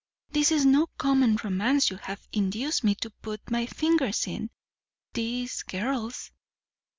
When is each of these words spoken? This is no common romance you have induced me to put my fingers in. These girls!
This 0.31 0.51
is 0.51 0.65
no 0.65 0.87
common 0.97 1.37
romance 1.43 1.91
you 1.91 1.97
have 1.97 2.27
induced 2.33 2.83
me 2.83 2.95
to 3.01 3.11
put 3.11 3.51
my 3.51 3.67
fingers 3.67 4.25
in. 4.25 4.49
These 5.13 5.61
girls! 5.61 6.31